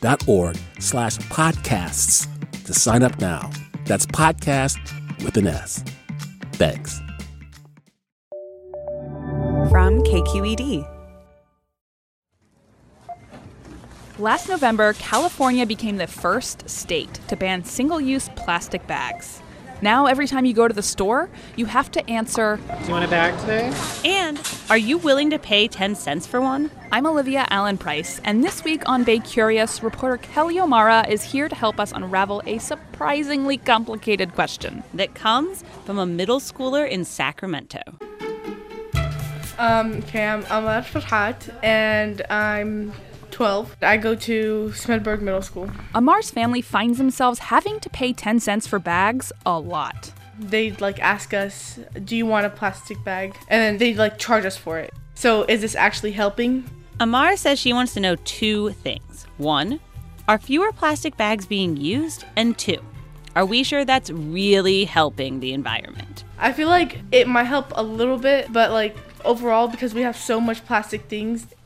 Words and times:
donate.kqed.org 0.00 0.56
slash 0.78 1.18
podcasts 1.18 2.26
to 2.64 2.74
sign 2.74 3.02
up 3.02 3.18
now. 3.20 3.50
That's 3.84 4.06
podcast 4.06 4.78
with 5.24 5.36
an 5.36 5.46
S. 5.46 5.84
Thanks. 6.52 7.00
From 9.70 10.02
KQED. 10.02 10.86
Last 14.18 14.48
November, 14.48 14.94
California 14.94 15.64
became 15.64 15.96
the 15.96 16.06
first 16.06 16.68
state 16.68 17.20
to 17.28 17.36
ban 17.36 17.64
single 17.64 18.00
use 18.00 18.28
plastic 18.34 18.84
bags. 18.88 19.40
Now, 19.80 20.06
every 20.06 20.26
time 20.26 20.44
you 20.44 20.54
go 20.54 20.66
to 20.66 20.74
the 20.74 20.82
store, 20.82 21.30
you 21.54 21.66
have 21.66 21.88
to 21.92 22.10
answer 22.10 22.56
Do 22.56 22.84
you 22.84 22.90
want 22.90 23.04
a 23.04 23.08
bag 23.08 23.38
today? 23.40 23.72
And 24.04 24.40
are 24.70 24.78
you 24.78 24.98
willing 24.98 25.30
to 25.30 25.38
pay 25.38 25.68
10 25.68 25.94
cents 25.94 26.26
for 26.26 26.40
one? 26.40 26.70
I'm 26.90 27.06
Olivia 27.06 27.46
Allen 27.50 27.78
Price, 27.78 28.20
and 28.24 28.42
this 28.42 28.64
week 28.64 28.88
on 28.88 29.04
Bay 29.04 29.20
Curious, 29.20 29.80
reporter 29.82 30.16
Kelly 30.16 30.58
O'Mara 30.58 31.06
is 31.08 31.22
here 31.22 31.48
to 31.48 31.54
help 31.54 31.78
us 31.78 31.92
unravel 31.92 32.42
a 32.44 32.58
surprisingly 32.58 33.56
complicated 33.56 34.34
question 34.34 34.82
that 34.94 35.14
comes 35.14 35.62
from 35.84 35.98
a 35.98 36.06
middle 36.06 36.40
schooler 36.40 36.88
in 36.88 37.04
Sacramento. 37.04 37.82
Um, 39.58 39.92
okay, 39.98 40.26
I'm 40.26 40.44
Ahmad 40.50 40.84
Farhat, 40.84 41.54
and 41.62 42.22
I'm 42.30 42.92
12. 43.38 43.76
I 43.82 43.98
go 43.98 44.16
to 44.16 44.72
Smedberg 44.74 45.20
Middle 45.20 45.42
School. 45.42 45.70
Amar's 45.94 46.28
family 46.28 46.60
finds 46.60 46.98
themselves 46.98 47.38
having 47.38 47.78
to 47.78 47.88
pay 47.88 48.12
10 48.12 48.40
cents 48.40 48.66
for 48.66 48.80
bags 48.80 49.30
a 49.46 49.56
lot. 49.56 50.12
They'd 50.40 50.80
like 50.80 50.98
ask 50.98 51.32
us, 51.32 51.78
"Do 52.04 52.16
you 52.16 52.26
want 52.26 52.46
a 52.46 52.50
plastic 52.50 53.04
bag?" 53.04 53.36
And 53.46 53.62
then 53.62 53.78
they'd 53.78 53.96
like 53.96 54.18
charge 54.18 54.44
us 54.44 54.56
for 54.56 54.80
it. 54.80 54.92
So, 55.14 55.44
is 55.44 55.60
this 55.60 55.76
actually 55.76 56.10
helping? 56.12 56.64
Amar 56.98 57.36
says 57.36 57.60
she 57.60 57.72
wants 57.72 57.94
to 57.94 58.00
know 58.00 58.16
two 58.24 58.70
things. 58.70 59.28
One, 59.36 59.78
are 60.26 60.38
fewer 60.38 60.72
plastic 60.72 61.16
bags 61.16 61.46
being 61.46 61.76
used? 61.76 62.24
And 62.34 62.58
two, 62.58 62.80
are 63.36 63.46
we 63.46 63.62
sure 63.62 63.84
that's 63.84 64.10
really 64.10 64.84
helping 64.84 65.38
the 65.38 65.52
environment? 65.52 66.24
I 66.40 66.52
feel 66.52 66.66
like 66.66 66.98
it 67.12 67.28
might 67.28 67.44
help 67.44 67.72
a 67.76 67.84
little 67.84 68.18
bit, 68.18 68.52
but 68.52 68.72
like 68.72 68.96
overall 69.24 69.68
because 69.68 69.94
we 69.94 70.02
have 70.02 70.16
so 70.16 70.40
much 70.40 70.64
plastic 70.66 71.02
things, 71.04 71.46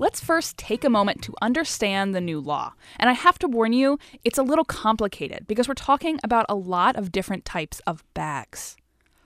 Let's 0.00 0.18
first 0.18 0.56
take 0.56 0.82
a 0.82 0.88
moment 0.88 1.20
to 1.24 1.34
understand 1.42 2.14
the 2.14 2.22
new 2.22 2.40
law. 2.40 2.72
And 2.98 3.10
I 3.10 3.12
have 3.12 3.38
to 3.40 3.46
warn 3.46 3.74
you, 3.74 3.98
it's 4.24 4.38
a 4.38 4.42
little 4.42 4.64
complicated 4.64 5.46
because 5.46 5.68
we're 5.68 5.74
talking 5.74 6.18
about 6.24 6.46
a 6.48 6.54
lot 6.54 6.96
of 6.96 7.12
different 7.12 7.44
types 7.44 7.82
of 7.86 8.02
bags. 8.14 8.78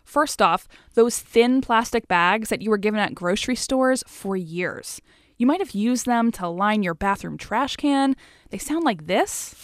First 0.02 0.42
off, 0.42 0.66
those 0.94 1.20
thin 1.20 1.60
plastic 1.60 2.08
bags 2.08 2.48
that 2.48 2.60
you 2.60 2.70
were 2.70 2.76
given 2.76 2.98
at 2.98 3.14
grocery 3.14 3.54
stores 3.54 4.02
for 4.08 4.36
years. 4.36 5.00
You 5.36 5.46
might 5.46 5.60
have 5.60 5.76
used 5.76 6.06
them 6.06 6.32
to 6.32 6.48
line 6.48 6.82
your 6.82 6.94
bathroom 6.94 7.38
trash 7.38 7.76
can. 7.76 8.16
They 8.50 8.58
sound 8.58 8.82
like 8.82 9.06
this. 9.06 9.54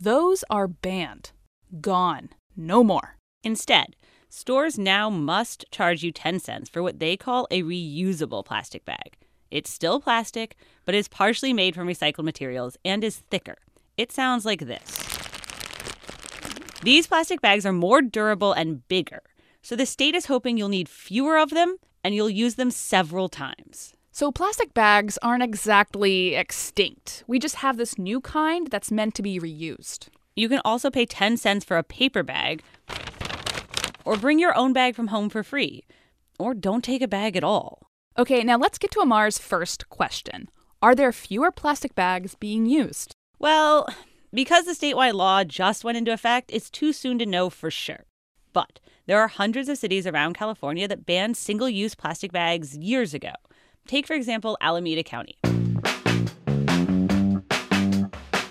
Those 0.00 0.42
are 0.50 0.66
banned. 0.66 1.30
Gone. 1.80 2.30
No 2.56 2.82
more. 2.82 3.16
Instead, 3.44 3.94
stores 4.30 4.78
now 4.78 5.10
must 5.10 5.64
charge 5.70 6.02
you 6.02 6.12
10 6.12 6.38
cents 6.38 6.70
for 6.70 6.82
what 6.82 7.00
they 7.00 7.16
call 7.16 7.46
a 7.50 7.62
reusable 7.62 8.44
plastic 8.44 8.84
bag. 8.84 9.18
It's 9.50 9.68
still 9.68 10.00
plastic, 10.00 10.56
but 10.84 10.94
is 10.94 11.08
partially 11.08 11.52
made 11.52 11.74
from 11.74 11.88
recycled 11.88 12.24
materials 12.24 12.78
and 12.84 13.02
is 13.02 13.16
thicker. 13.16 13.56
It 13.96 14.12
sounds 14.12 14.46
like 14.46 14.60
this. 14.60 14.98
These 16.82 17.08
plastic 17.08 17.40
bags 17.42 17.66
are 17.66 17.72
more 17.72 18.00
durable 18.00 18.52
and 18.52 18.86
bigger, 18.88 19.22
so 19.60 19.76
the 19.76 19.84
state 19.84 20.14
is 20.14 20.26
hoping 20.26 20.56
you'll 20.56 20.68
need 20.68 20.88
fewer 20.88 21.36
of 21.36 21.50
them 21.50 21.76
and 22.02 22.14
you'll 22.14 22.30
use 22.30 22.54
them 22.54 22.70
several 22.70 23.28
times. 23.28 23.92
So, 24.12 24.32
plastic 24.32 24.74
bags 24.74 25.18
aren't 25.22 25.42
exactly 25.42 26.34
extinct. 26.34 27.22
We 27.26 27.38
just 27.38 27.56
have 27.56 27.76
this 27.76 27.98
new 27.98 28.20
kind 28.20 28.68
that's 28.68 28.90
meant 28.90 29.14
to 29.16 29.22
be 29.22 29.38
reused. 29.38 30.08
You 30.34 30.48
can 30.48 30.60
also 30.64 30.90
pay 30.90 31.06
10 31.06 31.36
cents 31.36 31.64
for 31.64 31.76
a 31.76 31.84
paper 31.84 32.22
bag, 32.22 32.62
or 34.04 34.16
bring 34.16 34.38
your 34.38 34.56
own 34.56 34.72
bag 34.72 34.94
from 34.94 35.08
home 35.08 35.28
for 35.28 35.42
free, 35.42 35.84
or 36.38 36.54
don't 36.54 36.84
take 36.84 37.02
a 37.02 37.08
bag 37.08 37.36
at 37.36 37.44
all. 37.44 37.86
Okay, 38.18 38.42
now 38.42 38.56
let's 38.56 38.78
get 38.78 38.90
to 38.92 39.00
Amar's 39.00 39.38
first 39.38 39.88
question 39.88 40.48
Are 40.82 40.94
there 40.94 41.12
fewer 41.12 41.50
plastic 41.50 41.94
bags 41.94 42.34
being 42.34 42.66
used? 42.66 43.14
Well, 43.38 43.88
because 44.32 44.64
the 44.64 44.72
statewide 44.72 45.14
law 45.14 45.44
just 45.44 45.84
went 45.84 45.98
into 45.98 46.12
effect, 46.12 46.50
it's 46.52 46.70
too 46.70 46.92
soon 46.92 47.18
to 47.18 47.26
know 47.26 47.50
for 47.50 47.70
sure. 47.70 48.04
But 48.52 48.80
there 49.06 49.20
are 49.20 49.28
hundreds 49.28 49.68
of 49.68 49.78
cities 49.78 50.06
around 50.06 50.34
California 50.34 50.86
that 50.88 51.06
banned 51.06 51.36
single 51.36 51.68
use 51.68 51.94
plastic 51.94 52.30
bags 52.32 52.76
years 52.76 53.14
ago. 53.14 53.32
Take, 53.86 54.06
for 54.06 54.14
example, 54.14 54.56
Alameda 54.60 55.02
County. 55.02 55.36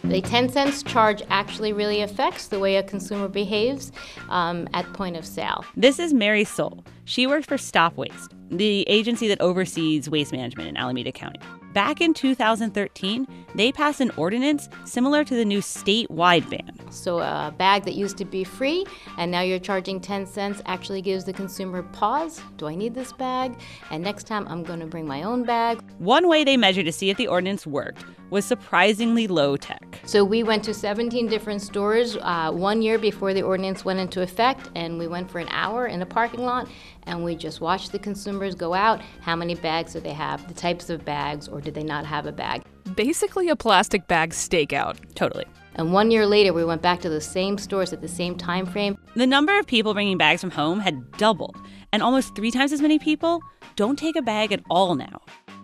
The 0.10 0.22
10 0.22 0.50
cents 0.50 0.82
charge 0.82 1.22
actually 1.30 1.72
really 1.72 2.02
affects 2.02 2.48
the 2.48 2.58
way 2.58 2.78
a 2.78 2.84
consumer 2.84 3.28
behaves 3.28 3.92
um, 4.30 4.68
at 4.74 4.92
point 4.94 5.16
of 5.16 5.24
sale. 5.24 5.64
This 5.78 6.00
is 6.00 6.16
Meri 6.16 6.44
Soll. 6.44 6.84
She 7.06 7.28
works 7.28 7.46
for 7.46 7.60
Stop 7.60 7.96
Waste, 7.96 8.34
the 8.50 8.90
agency 8.90 9.28
that 9.28 9.40
oversees 9.40 10.10
waste 10.10 10.32
management 10.32 10.68
in 10.68 10.78
Alameda 10.78 11.12
County. 11.12 11.40
Back 11.80 12.02
in 12.02 12.14
2013, 12.14 13.26
they 13.56 13.72
passed 13.72 14.02
an 14.02 14.12
ordinance 14.18 14.68
similar 14.84 15.24
to 15.24 15.34
the 15.34 15.46
new 15.46 15.60
statewide 15.60 16.50
ban. 16.50 16.78
So 16.92 17.20
a 17.20 17.54
bag 17.58 17.86
that 17.86 17.94
used 17.94 18.18
to 18.18 18.26
be 18.26 18.44
free 18.44 18.86
and 19.18 19.32
now 19.32 19.40
you're 19.40 19.60
charging 19.60 20.02
10 20.02 20.26
cents 20.26 20.62
actually 20.66 21.02
gives 21.02 21.24
the 21.24 21.32
consumer 21.32 21.84
pause. 21.84 22.42
Do 22.58 22.68
I 22.68 22.76
need 22.76 22.94
this 22.94 23.14
bag? 23.14 23.58
And 23.92 24.04
next 24.04 24.28
time 24.28 24.46
I'm 24.50 24.62
going 24.62 24.82
to 24.82 24.88
bring 24.88 25.08
my 25.08 25.24
own 25.24 25.46
bag. 25.46 25.82
One 26.00 26.28
way 26.28 26.44
they 26.44 26.58
measured 26.58 26.86
to 26.86 26.92
see 26.92 27.12
if 27.12 27.16
the 27.16 27.28
ordinance 27.28 27.66
worked 27.66 28.04
was 28.30 28.46
surprisingly 28.46 29.28
low 29.28 29.58
tech. 29.58 30.00
So 30.06 30.24
we 30.24 30.44
went 30.44 30.64
to 30.66 30.74
17 30.74 31.28
different 31.28 31.62
stores 31.62 32.18
uh, 32.22 32.52
one 32.52 32.82
year 32.82 32.98
before 32.98 33.34
the 33.34 33.42
ordinance 33.42 33.84
went 33.84 34.00
into 34.00 34.22
effect, 34.22 34.70
and 34.76 34.98
we 34.98 35.08
went 35.08 35.30
for 35.32 35.40
an 35.40 35.48
hour 35.50 35.88
in 35.88 36.02
a 36.02 36.06
parking 36.06 36.42
lot, 36.42 36.68
and 37.04 37.24
we 37.24 37.36
just 37.36 37.62
watched 37.62 37.92
the 37.92 38.00
consumers 38.00 38.56
go 38.56 38.74
out. 38.74 39.02
How 39.22 39.36
many 39.36 39.56
bags 39.56 39.94
do 39.94 40.00
they 40.00 40.14
have? 40.14 40.48
The 40.48 40.54
types 40.54 40.90
of 40.90 41.04
bags, 41.06 41.48
or 41.48 41.62
did 41.70 41.76
they 41.76 41.88
not 41.88 42.04
have 42.06 42.26
a 42.26 42.32
bag? 42.32 42.64
Basically, 42.96 43.48
a 43.50 43.56
plastic 43.56 44.08
bag 44.08 44.32
stakeout. 44.32 44.98
Totally. 45.14 45.46
And 45.76 45.94
one 45.94 46.10
year 46.10 46.26
later, 46.26 46.52
we 46.52 46.66
went 46.66 46.82
back 46.82 47.00
to 47.02 47.10
the 47.10 47.22
same 47.22 47.60
stores 47.60 47.94
at 47.94 48.02
the 48.02 48.08
same 48.08 48.36
time 48.36 48.66
frame. 48.66 48.98
The 49.16 49.28
number 49.28 49.58
of 49.60 49.68
people 49.68 49.94
bringing 49.94 50.18
bags 50.18 50.42
from 50.42 50.50
home 50.50 50.80
had 50.80 51.12
doubled, 51.14 51.56
and 51.94 52.02
almost 52.02 52.36
three 52.36 52.50
times 52.50 52.74
as 52.74 52.82
many 52.82 52.98
people 52.98 53.40
don't 53.76 54.00
take 54.00 54.16
a 54.16 54.22
bag 54.24 54.52
at 54.52 54.62
all 54.72 54.96
now. 54.96 55.22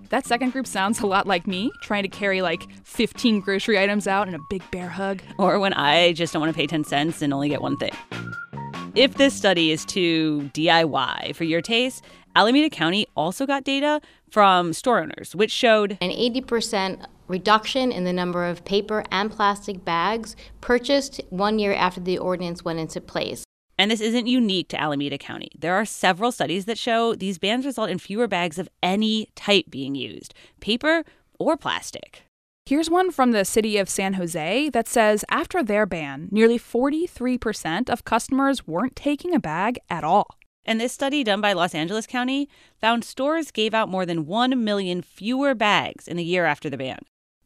That 0.09 0.27
second 0.27 0.51
group 0.51 0.67
sounds 0.67 0.99
a 0.99 1.07
lot 1.07 1.25
like 1.25 1.47
me, 1.47 1.71
trying 1.81 2.03
to 2.03 2.09
carry 2.09 2.43
like 2.43 2.67
15 2.83 3.39
grocery 3.39 3.79
items 3.79 4.05
out 4.05 4.27
in 4.27 4.35
a 4.35 4.39
big 4.47 4.61
bear 4.69 4.87
hug. 4.87 5.23
Or 5.39 5.57
when 5.57 5.73
I 5.73 6.13
just 6.13 6.33
don't 6.33 6.39
want 6.39 6.53
to 6.53 6.57
pay 6.57 6.67
10 6.67 6.83
cents 6.83 7.23
and 7.23 7.33
only 7.33 7.49
get 7.49 7.61
one 7.61 7.77
thing. 7.77 7.93
If 8.95 9.15
this 9.15 9.33
study 9.33 9.71
is 9.71 9.83
too 9.83 10.49
DIY 10.53 11.35
for 11.35 11.43
your 11.43 11.59
taste, 11.59 12.01
Alameda 12.33 12.69
County 12.69 13.05
also 13.13 13.45
got 13.45 13.65
data 13.65 13.99
from 14.29 14.71
store 14.71 15.01
owners, 15.01 15.35
which 15.35 15.51
showed 15.51 15.97
an 15.99 16.11
80% 16.11 17.05
reduction 17.27 17.91
in 17.91 18.05
the 18.05 18.13
number 18.13 18.45
of 18.45 18.63
paper 18.63 19.03
and 19.11 19.29
plastic 19.29 19.83
bags 19.83 20.37
purchased 20.61 21.19
one 21.29 21.59
year 21.59 21.73
after 21.73 21.99
the 21.99 22.17
ordinance 22.17 22.63
went 22.63 22.79
into 22.79 23.01
place. 23.01 23.43
And 23.77 23.91
this 23.91 23.99
isn't 23.99 24.27
unique 24.27 24.69
to 24.69 24.79
Alameda 24.81 25.17
County. 25.17 25.51
There 25.59 25.75
are 25.75 25.83
several 25.83 26.31
studies 26.31 26.63
that 26.63 26.77
show 26.77 27.15
these 27.15 27.37
bans 27.37 27.65
result 27.65 27.89
in 27.89 27.99
fewer 27.99 28.29
bags 28.29 28.57
of 28.57 28.69
any 28.81 29.27
type 29.35 29.65
being 29.69 29.95
used 29.95 30.33
paper 30.61 31.03
or 31.37 31.57
plastic. 31.57 32.24
Here's 32.67 32.89
one 32.89 33.11
from 33.11 33.31
the 33.31 33.45
city 33.45 33.77
of 33.77 33.87
San 33.87 34.15
Jose 34.15 34.69
that 34.69 34.87
says 34.87 35.23
after 35.29 35.61
their 35.61 35.85
ban, 35.85 36.29
nearly 36.31 36.57
43% 36.57 37.91
of 37.91 38.05
customers 38.05 38.65
weren't 38.65 38.95
taking 38.95 39.35
a 39.35 39.39
bag 39.39 39.77
at 39.87 40.03
all. 40.03 40.39
And 40.65 40.81
this 40.81 40.91
study 40.91 41.23
done 41.23 41.41
by 41.41 41.53
Los 41.53 41.75
Angeles 41.75 42.07
County 42.07 42.49
found 42.81 43.03
stores 43.03 43.51
gave 43.51 43.75
out 43.75 43.87
more 43.87 44.03
than 44.03 44.25
1 44.25 44.63
million 44.63 45.03
fewer 45.03 45.53
bags 45.53 46.07
in 46.07 46.17
the 46.17 46.23
year 46.23 46.45
after 46.45 46.67
the 46.67 46.75
ban. 46.75 47.01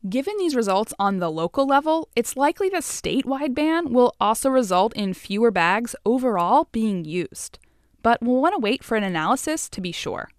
Given 0.08 0.38
these 0.38 0.56
results 0.56 0.94
on 0.98 1.18
the 1.18 1.30
local 1.30 1.68
level, 1.68 2.08
it's 2.16 2.38
likely 2.38 2.70
the 2.70 2.78
statewide 2.78 3.54
ban 3.54 3.92
will 3.92 4.16
also 4.22 4.50
result 4.50 4.94
in 4.96 5.14
fewer 5.14 5.52
bags 5.52 5.98
overall 6.06 6.70
being 6.72 7.04
used. 7.04 7.60
But 8.02 8.22
we'll 8.22 8.42
want 8.42 8.56
to 8.56 8.62
wait 8.62 8.86
for 8.86 8.96
an 8.96 9.04
analysis 9.04 9.68
to 9.68 9.82
be 9.82 9.92
sure. 9.92 10.30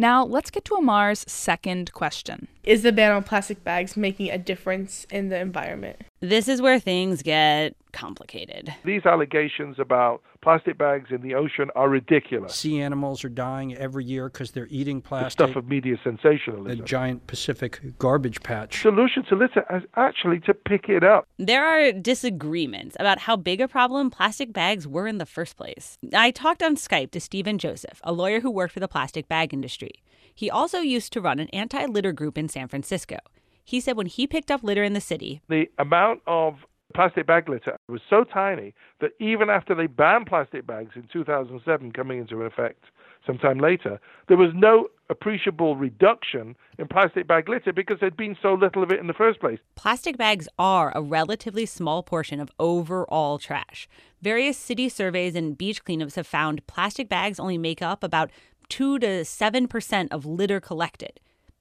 Now, 0.00 0.24
let's 0.24 0.50
get 0.50 0.64
to 0.64 0.76
Amar's 0.76 1.26
second 1.28 1.92
question. 1.92 2.48
Is 2.64 2.82
the 2.82 2.90
ban 2.90 3.12
on 3.12 3.22
plastic 3.22 3.62
bags 3.62 3.98
making 3.98 4.30
a 4.30 4.38
difference 4.38 5.06
in 5.10 5.28
the 5.28 5.38
environment? 5.38 6.00
This 6.20 6.48
is 6.48 6.62
where 6.62 6.78
things 6.78 7.22
get 7.22 7.76
complicated. 7.92 8.74
These 8.82 9.04
allegations 9.04 9.78
about 9.78 10.22
plastic 10.40 10.78
bags 10.78 11.10
in 11.10 11.22
the 11.22 11.34
ocean 11.34 11.70
are 11.74 11.88
ridiculous. 11.88 12.54
Sea 12.54 12.80
animals 12.80 13.24
are 13.24 13.28
dying 13.28 13.74
every 13.76 14.04
year 14.04 14.28
because 14.28 14.52
they're 14.52 14.68
eating 14.70 15.00
plastic. 15.00 15.38
The 15.38 15.44
stuff 15.44 15.56
of 15.56 15.68
media 15.68 15.96
sensationalism. 16.02 16.78
The 16.78 16.84
giant 16.84 17.26
Pacific 17.26 17.98
garbage 17.98 18.42
patch. 18.42 18.80
Solution 18.80 19.24
to 19.26 19.36
litter 19.36 19.64
is 19.74 19.82
actually 19.96 20.40
to 20.40 20.54
pick 20.54 20.88
it 20.88 21.04
up. 21.04 21.28
There 21.38 21.64
are 21.64 21.92
disagreements 21.92 22.96
about 22.98 23.20
how 23.20 23.36
big 23.36 23.60
a 23.60 23.68
problem 23.68 24.10
plastic 24.10 24.52
bags 24.52 24.86
were 24.86 25.06
in 25.06 25.18
the 25.18 25.26
first 25.26 25.56
place. 25.56 25.98
I 26.14 26.30
talked 26.30 26.62
on 26.62 26.76
Skype 26.76 27.10
to 27.12 27.20
Stephen 27.20 27.58
Joseph, 27.58 28.00
a 28.04 28.12
lawyer 28.12 28.40
who 28.40 28.50
worked 28.50 28.74
for 28.74 28.80
the 28.80 28.88
plastic 28.88 29.28
bag 29.28 29.52
industry. 29.52 29.92
He 30.34 30.50
also 30.50 30.78
used 30.78 31.12
to 31.12 31.20
run 31.20 31.38
an 31.38 31.48
anti 31.48 31.84
litter 31.86 32.12
group 32.12 32.38
in 32.38 32.48
San 32.48 32.68
Francisco. 32.68 33.16
He 33.64 33.80
said 33.80 33.96
when 33.96 34.06
he 34.06 34.26
picked 34.26 34.50
up 34.50 34.64
litter 34.64 34.82
in 34.82 34.94
the 34.94 35.00
city, 35.00 35.42
the 35.48 35.70
amount 35.78 36.22
of 36.26 36.66
plastic 37.00 37.26
bag 37.26 37.48
litter 37.48 37.78
was 37.88 38.02
so 38.10 38.24
tiny 38.24 38.74
that 39.00 39.12
even 39.18 39.48
after 39.48 39.74
they 39.74 39.86
banned 39.86 40.26
plastic 40.26 40.66
bags 40.66 40.90
in 40.94 41.08
2007 41.10 41.92
coming 41.92 42.18
into 42.18 42.42
effect 42.42 42.84
sometime 43.26 43.58
later, 43.58 43.98
there 44.28 44.36
was 44.36 44.50
no 44.54 44.86
appreciable 45.08 45.76
reduction 45.76 46.54
in 46.78 46.86
plastic 46.86 47.26
bag 47.26 47.48
litter 47.48 47.72
because 47.72 47.96
there'd 48.00 48.18
been 48.18 48.36
so 48.42 48.52
little 48.52 48.82
of 48.82 48.92
it 48.92 49.00
in 49.00 49.06
the 49.06 49.14
first 49.14 49.40
place. 49.40 49.58
Plastic 49.76 50.18
bags 50.18 50.46
are 50.58 50.92
a 50.94 51.00
relatively 51.00 51.64
small 51.64 52.02
portion 52.02 52.38
of 52.38 52.50
overall 52.58 53.38
trash. 53.38 53.88
Various 54.20 54.58
city 54.58 54.90
surveys 54.90 55.34
and 55.34 55.56
beach 55.56 55.82
cleanups 55.82 56.16
have 56.16 56.26
found 56.26 56.66
plastic 56.66 57.08
bags 57.08 57.40
only 57.40 57.56
make 57.56 57.80
up 57.80 58.04
about 58.04 58.30
2 58.68 58.98
to 58.98 59.06
7% 59.22 60.08
of 60.10 60.26
litter 60.26 60.60
collected. 60.60 61.18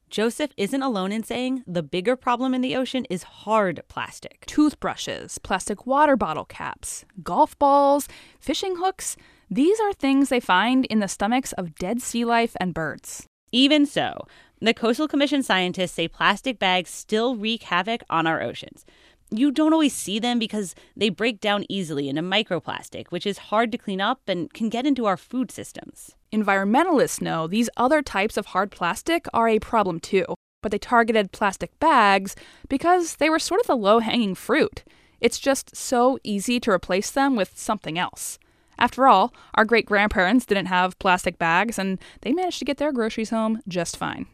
Joseph 0.10 0.52
isn't 0.58 0.82
alone 0.82 1.12
in 1.12 1.24
saying 1.24 1.64
the 1.68 1.84
bigger 1.84 2.16
problem 2.16 2.56
in 2.56 2.62
the 2.62 2.76
ocean 2.76 3.06
is 3.12 3.24
hard 3.24 3.84
plastic. 3.88 4.44
Toothbrushes, 4.48 5.38
plastic 5.38 5.86
water 5.86 6.16
bottle 6.16 6.46
caps, 6.46 7.06
golf 7.22 7.58
balls, 7.60 8.08
fishing 8.40 8.78
hooks. 8.78 9.16
These 9.52 9.80
are 9.80 9.94
things 9.94 10.30
they 10.30 10.40
find 10.40 10.86
in 10.86 11.00
the 11.00 11.08
stomachs 11.08 11.54
of 11.54 11.76
dead 11.76 12.02
sea 12.02 12.26
life 12.26 12.56
and 12.60 12.74
birds. 12.74 13.28
Even 13.52 13.86
so, 13.86 14.26
the 14.62 14.74
Coastal 14.74 15.08
Commission 15.08 15.44
scientists 15.44 15.92
say 15.92 16.08
plastic 16.08 16.60
bags 16.60 16.90
still 16.90 17.36
wreak 17.36 17.64
havoc 17.64 18.04
on 18.10 18.28
our 18.28 18.42
oceans. 18.42 18.86
You 19.31 19.52
don't 19.52 19.74
always 19.74 19.94
see 19.94 20.18
them 20.18 20.40
because 20.40 20.74
they 20.96 21.10
break 21.10 21.40
down 21.40 21.66
easily 21.70 22.10
into 22.10 22.24
microplastic, 22.24 23.08
which 23.10 23.28
is 23.28 23.38
hard 23.38 23.72
to 23.72 23.78
clean 23.78 24.02
up 24.02 24.22
and 24.28 24.52
can 24.54 24.70
get 24.70 24.88
into 24.88 25.06
our 25.06 25.18
food 25.18 25.52
systems. 25.52 26.16
Environmentalists 26.34 27.22
know 27.22 27.46
these 27.46 27.70
other 27.78 28.02
types 28.02 28.38
of 28.38 28.48
hard 28.48 28.72
plastic 28.72 29.28
are 29.34 29.48
a 29.48 29.60
problem 29.60 30.00
too, 30.00 30.26
but 30.64 30.72
they 30.72 30.80
targeted 30.80 31.31
plastic 31.31 31.78
bags 31.80 32.36
because 32.70 33.18
they 33.18 33.30
were 33.30 33.40
sort 33.40 33.62
of 33.62 33.68
the 33.68 33.78
low 33.78 34.00
hanging 34.00 34.34
fruit. 34.34 34.84
It's 35.22 35.40
just 35.40 35.75
so 35.75 36.18
easy 36.24 36.60
to 36.62 36.72
replace 36.72 37.12
them 37.12 37.36
with 37.36 37.58
something 37.58 38.00
else. 38.00 38.40
After 38.80 39.08
all, 39.08 39.34
our 39.56 39.66
great 39.66 39.86
grandparents 39.86 40.46
didn't 40.46 40.68
have 40.68 40.98
plastic 41.00 41.38
bags 41.38 41.78
and 41.78 42.00
they 42.22 42.32
managed 42.32 42.60
to 42.60 42.66
get 42.66 42.78
their 42.78 42.94
groceries 42.94 43.30
home 43.30 43.62
just 43.68 43.98
fine. 43.98 44.25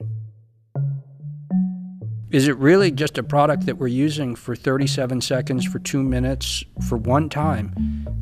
Is 2.32 2.48
it 2.48 2.58
really 2.58 2.90
just 2.90 3.20
a 3.20 3.24
product 3.24 3.68
that 3.68 3.78
we're 3.78 3.88
using 3.88 4.36
for 4.36 4.56
37 4.56 5.22
seconds, 5.22 5.64
for 5.64 5.78
two 5.78 6.02
minutes, 6.02 6.64
for 6.90 6.98
one 6.98 7.30
time, 7.30 7.72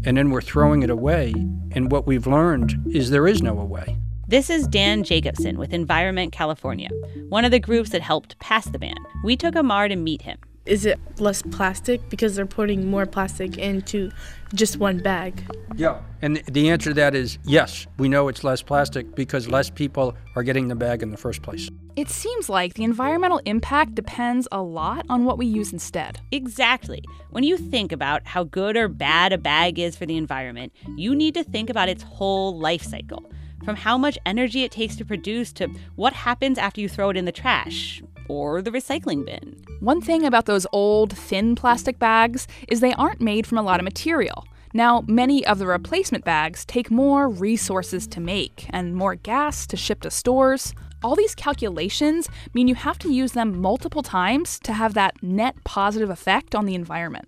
and 0.04 0.18
then 0.18 0.30
we're 0.30 0.42
throwing 0.42 0.84
it 0.84 0.90
away? 0.90 1.34
And 1.72 1.90
what 1.90 2.06
we've 2.06 2.28
learned 2.28 2.76
is 2.92 3.12
there 3.12 3.28
is 3.28 3.42
no 3.42 3.58
away. 3.58 3.98
This 4.28 4.50
is 4.50 4.68
Dan 4.68 5.04
Jacobson 5.04 5.58
with 5.58 5.74
Environment 5.74 6.34
California, 6.34 6.90
one 7.30 7.46
of 7.46 7.52
the 7.52 7.60
groups 7.60 7.92
that 7.92 8.02
helped 8.02 8.38
pass 8.40 8.66
the 8.66 8.78
ban. 8.78 8.98
We 9.24 9.38
took 9.38 9.56
Amar 9.56 9.88
to 9.88 9.96
meet 9.96 10.24
him. 10.24 10.38
Is 10.66 10.86
it 10.86 11.00
less 11.20 11.42
plastic 11.42 12.10
because 12.10 12.36
they're 12.36 12.46
putting 12.46 12.90
more 12.90 13.06
plastic 13.06 13.58
into 13.58 14.12
just 14.54 14.78
one 14.78 14.98
bag? 14.98 15.44
Yeah. 15.76 16.02
And 16.22 16.38
the 16.48 16.70
answer 16.70 16.90
to 16.90 16.94
that 16.96 17.16
is 17.16 17.38
yes, 17.44 17.88
we 17.98 18.10
know 18.10 18.28
it's 18.28 18.44
less 18.44 18.62
plastic 18.62 19.16
because 19.16 19.48
less 19.48 19.70
people 19.70 20.16
are 20.36 20.44
getting 20.44 20.68
the 20.68 20.76
bag 20.76 21.04
in 21.04 21.12
the 21.12 21.18
first 21.18 21.42
place. 21.42 21.70
It 21.96 22.10
seems 22.10 22.50
like 22.50 22.74
the 22.74 22.84
environmental 22.84 23.40
impact 23.46 23.94
depends 23.94 24.48
a 24.52 24.64
lot 24.64 25.06
on 25.10 25.26
what 25.26 25.38
we 25.38 25.46
use 25.46 25.72
instead. 25.72 26.22
Exactly. 26.32 27.04
When 27.30 27.44
you 27.44 27.56
think 27.56 27.92
about 27.92 28.26
how 28.26 28.46
good 28.46 28.76
or 28.76 28.88
bad 28.88 29.32
a 29.32 29.38
bag 29.38 29.78
is 29.78 29.96
for 29.96 30.08
the 30.08 30.18
environment, 30.18 30.74
you 30.98 31.14
need 31.14 31.36
to 31.36 31.44
think 31.44 31.70
about 31.70 31.90
its 31.90 32.02
whole 32.02 32.58
life 32.58 32.82
cycle. 32.82 33.32
From 33.64 33.76
how 33.76 33.96
much 33.96 34.18
energy 34.26 34.64
it 34.64 34.72
takes 34.72 34.96
to 34.96 35.06
produce 35.06 35.54
to 35.54 35.68
what 35.96 36.14
happens 36.14 36.58
after 36.58 36.82
you 36.82 36.90
throw 36.90 37.12
it 37.12 37.18
in 37.18 37.26
the 37.26 37.32
trash 37.32 38.02
or 38.28 38.64
the 38.64 38.72
recycling 38.72 39.24
bin. 39.24 39.64
One 39.80 40.02
thing 40.02 40.26
about 40.26 40.48
those 40.48 40.66
old, 40.72 41.16
thin 41.16 41.54
plastic 41.54 42.00
bags 42.00 42.48
is 42.68 42.80
they 42.80 42.94
aren't 42.94 43.22
made 43.22 43.46
from 43.46 43.60
a 43.60 43.64
lot 43.64 43.80
of 43.80 43.84
material. 43.84 44.48
Now, 44.74 45.04
many 45.08 45.46
of 45.46 45.60
the 45.60 45.68
replacement 45.68 46.26
bags 46.26 46.66
take 46.66 46.90
more 46.90 47.30
resources 47.30 48.08
to 48.08 48.20
make 48.20 48.66
and 48.72 48.96
more 48.96 49.14
gas 49.14 49.68
to 49.68 49.78
ship 49.78 50.02
to 50.02 50.10
stores. 50.10 50.74
All 51.04 51.18
these 51.18 51.36
calculations 51.36 52.30
mean 52.54 52.70
you 52.70 52.76
have 52.76 52.98
to 53.00 53.12
use 53.12 53.34
them 53.34 53.60
multiple 53.60 54.04
times 54.04 54.58
to 54.60 54.72
have 54.72 54.94
that 54.94 55.22
net 55.22 55.56
positive 55.66 56.10
effect 56.10 56.56
on 56.56 56.66
the 56.66 56.76
environment. 56.76 57.28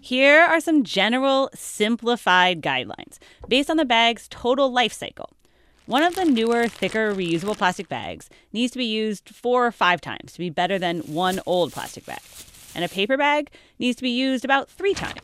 Here 0.00 0.40
are 0.40 0.60
some 0.60 0.84
general 0.84 1.50
simplified 1.54 2.62
guidelines 2.62 3.18
based 3.46 3.68
on 3.68 3.76
the 3.76 3.84
bag's 3.84 4.26
total 4.28 4.72
life 4.72 4.94
cycle. 4.94 5.28
One 5.84 6.02
of 6.02 6.14
the 6.14 6.24
newer, 6.24 6.66
thicker, 6.66 7.14
reusable 7.14 7.58
plastic 7.58 7.90
bags 7.90 8.30
needs 8.54 8.72
to 8.72 8.78
be 8.78 8.86
used 8.86 9.28
four 9.28 9.66
or 9.66 9.72
five 9.72 10.00
times 10.00 10.32
to 10.32 10.38
be 10.38 10.48
better 10.48 10.78
than 10.78 11.00
one 11.00 11.40
old 11.44 11.72
plastic 11.72 12.06
bag. 12.06 12.22
And 12.74 12.84
a 12.84 12.88
paper 12.88 13.18
bag 13.18 13.50
needs 13.78 13.96
to 13.96 14.02
be 14.02 14.10
used 14.10 14.46
about 14.46 14.70
three 14.70 14.94
times. 14.94 15.20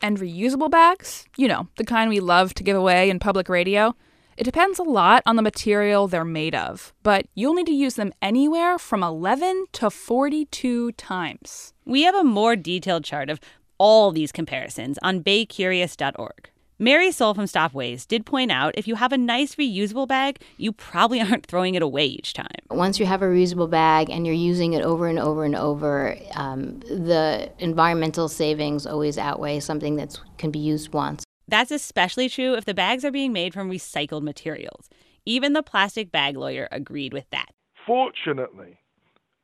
And 0.00 0.18
reusable 0.18 0.70
bags, 0.70 1.26
you 1.36 1.48
know, 1.48 1.66
the 1.76 1.84
kind 1.84 2.08
we 2.08 2.20
love 2.20 2.54
to 2.54 2.62
give 2.62 2.76
away 2.76 3.10
in 3.10 3.18
public 3.18 3.48
radio, 3.48 3.96
It 4.36 4.44
depends 4.44 4.78
a 4.78 4.82
lot 4.82 5.22
on 5.26 5.36
the 5.36 5.42
material 5.42 6.08
they're 6.08 6.24
made 6.24 6.54
of, 6.54 6.92
but 7.02 7.26
you'll 7.34 7.54
need 7.54 7.66
to 7.66 7.72
use 7.72 7.94
them 7.94 8.12
anywhere 8.20 8.78
from 8.78 9.02
11 9.02 9.66
to 9.72 9.90
42 9.90 10.92
times. 10.92 11.72
We 11.84 12.02
have 12.02 12.14
a 12.14 12.24
more 12.24 12.56
detailed 12.56 13.04
chart 13.04 13.30
of 13.30 13.38
all 13.78 14.10
these 14.10 14.32
comparisons 14.32 14.98
on 15.02 15.20
baycurious.org. 15.20 16.50
Meri 16.80 17.12
Soll 17.12 17.34
from 17.34 17.46
Stop 17.46 17.72
Waste 17.72 18.08
did 18.08 18.26
point 18.26 18.50
out 18.50 18.74
if 18.76 18.88
you 18.88 18.96
have 18.96 19.12
a 19.12 19.16
nice 19.16 19.54
reusable 19.54 20.08
bag, 20.08 20.40
you 20.56 20.72
probably 20.72 21.20
aren't 21.22 21.46
throwing 21.46 21.76
it 21.76 21.82
away 21.82 22.06
each 22.06 22.32
time. 22.32 22.48
Once 22.70 22.98
you 22.98 23.06
have 23.06 23.22
a 23.22 23.26
reusable 23.26 23.70
bag 23.70 24.10
and 24.10 24.26
you're 24.26 24.34
using 24.34 24.72
it 24.72 24.82
over 24.82 25.06
and 25.06 25.20
over 25.20 25.44
and 25.44 25.54
over, 25.54 26.16
um, 26.34 26.80
the 26.80 27.48
environmental 27.60 28.28
savings 28.28 28.86
always 28.86 29.18
outweigh 29.18 29.60
something 29.60 29.94
that 29.96 30.18
can 30.36 30.50
be 30.50 30.58
used 30.58 30.92
once. 30.92 31.23
That's 31.48 31.70
especially 31.70 32.28
true 32.28 32.54
if 32.54 32.64
the 32.64 32.74
bags 32.74 33.04
are 33.04 33.10
being 33.10 33.32
made 33.32 33.54
from 33.54 33.70
recycled 33.70 34.22
materials. 34.22 34.88
Even 35.26 35.52
the 35.52 35.62
plastic 35.62 36.10
bag 36.10 36.36
lawyer 36.36 36.68
agreed 36.70 37.12
with 37.12 37.28
that. 37.30 37.50
Fortunately, 37.86 38.78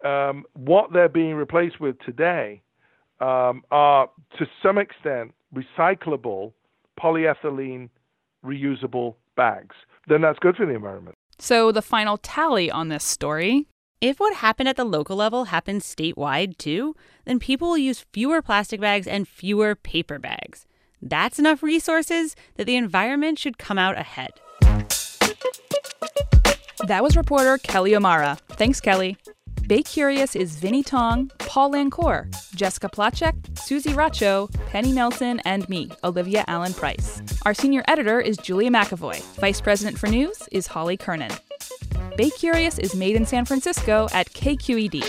um, 0.04 0.45
what 0.54 0.92
they're 0.92 1.09
being 1.09 1.35
replaced 1.35 1.80
with 1.80 1.99
today 2.00 2.62
um, 3.21 3.62
are, 3.71 4.09
to 4.38 4.47
some 4.62 4.78
extent, 4.78 5.35
recyclable 5.54 6.52
polyethylene 6.99 7.88
reusable 8.45 9.16
bags. 9.37 9.76
Then 10.09 10.23
that's 10.23 10.38
good 10.38 10.57
for 10.57 10.66
the 10.66 10.75
environment. 10.75 11.16
So, 11.38 11.73
the 11.73 11.83
final 11.83 12.19
tally 12.19 12.71
on 12.71 12.88
this 12.88 13.04
story 13.04 13.66
if 14.00 14.19
what 14.19 14.37
happened 14.37 14.66
at 14.66 14.76
the 14.76 14.85
local 14.85 15.14
level 15.14 15.45
happens 15.45 15.85
statewide 15.85 16.57
too, 16.57 16.97
then 17.26 17.38
people 17.38 17.69
will 17.69 17.78
use 17.78 18.07
fewer 18.14 18.40
plastic 18.40 18.80
bags 18.80 19.07
and 19.07 19.28
fewer 19.28 19.75
paper 19.75 20.19
bags. 20.19 20.66
That's 21.02 21.38
enough 21.38 21.62
resources 21.62 22.37
that 22.57 22.66
the 22.66 22.76
environment 22.76 23.38
should 23.38 23.59
come 23.59 23.78
out 23.78 23.99
ahead. 23.99 24.30
That 26.87 27.02
was 27.02 27.16
reporter 27.16 27.59
Kelly 27.59 27.95
O'Mara. 27.95 28.38
Thanks, 28.50 28.80
Kelly. 28.80 29.16
Bay 29.66 29.83
Curious 29.83 30.35
is 30.35 30.57
Vinnee 30.57 30.85
Tong, 30.85 31.30
Paul 31.38 31.71
Lancour, 31.71 32.28
Jessica 32.57 32.88
Placzek, 32.88 33.57
Susie 33.57 33.92
Racho, 33.92 34.50
Penny 34.66 34.90
Nelson, 34.90 35.40
and 35.45 35.69
me, 35.69 35.90
Olivia 36.02 36.45
Allen 36.49 36.75
Price. 36.75 37.23
Our 37.47 37.54
senior 37.54 37.85
editor 37.87 38.21
is 38.21 38.37
Julia 38.37 38.71
McEvoy. 38.71 39.23
Vice 39.38 39.61
president 39.61 39.97
for 39.97 40.09
news 40.09 40.42
is 40.50 40.66
Holly 40.66 40.97
Kernan. 40.97 41.30
Bay 42.16 42.30
Curious 42.30 42.78
is 42.78 42.97
made 42.97 43.14
in 43.14 43.25
San 43.25 43.45
Francisco 43.45 44.09
at 44.12 44.28
KQED. 44.30 45.09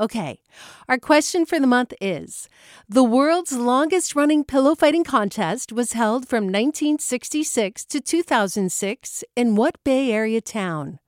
Okay, 0.00 0.42
our 0.88 0.96
question 0.96 1.44
for 1.44 1.58
the 1.58 1.66
month 1.66 1.92
is 2.00 2.48
The 2.88 3.02
world's 3.02 3.52
longest 3.52 4.14
running 4.14 4.44
pillow 4.44 4.76
fighting 4.76 5.02
contest 5.02 5.72
was 5.72 5.94
held 5.94 6.28
from 6.28 6.44
1966 6.44 7.84
to 7.86 8.00
2006 8.00 9.24
in 9.34 9.56
what 9.56 9.82
Bay 9.82 10.12
Area 10.12 10.40
town? 10.40 11.00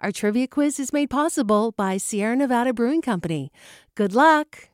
Our 0.00 0.10
trivia 0.10 0.48
quiz 0.48 0.80
is 0.80 0.94
made 0.94 1.10
possible 1.10 1.72
by 1.72 1.98
Sierra 1.98 2.34
Nevada 2.34 2.72
Brewing 2.72 3.02
Company. 3.02 3.52
Good 3.94 4.14
luck! 4.14 4.70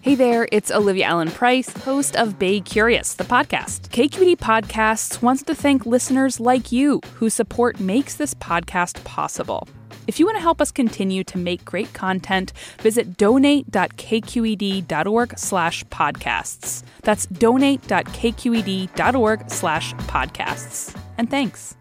Hey 0.00 0.14
there, 0.14 0.48
it's 0.50 0.70
Olivia 0.70 1.06
Allen 1.06 1.30
Price, 1.30 1.68
host 1.84 2.16
of 2.16 2.38
Bay 2.38 2.60
Curious, 2.60 3.12
the 3.12 3.24
podcast. 3.24 3.90
KQED 3.90 4.36
Podcasts 4.38 5.20
wants 5.20 5.42
to 5.42 5.54
thank 5.54 5.84
listeners 5.84 6.40
like 6.40 6.72
you 6.72 7.02
whose 7.16 7.34
support 7.34 7.80
makes 7.80 8.14
this 8.14 8.32
podcast 8.32 9.04
possible. 9.04 9.68
If 10.06 10.18
you 10.18 10.26
want 10.26 10.36
to 10.36 10.42
help 10.42 10.60
us 10.60 10.70
continue 10.70 11.24
to 11.24 11.38
make 11.38 11.64
great 11.64 11.92
content, 11.92 12.52
visit 12.78 13.16
donate.kqed.org 13.16 15.38
slash 15.38 15.84
podcasts. 15.84 16.82
That's 17.02 17.26
donate.kqed.org 17.26 19.50
slash 19.50 19.94
podcasts. 19.94 20.96
And 21.18 21.30
thanks. 21.30 21.75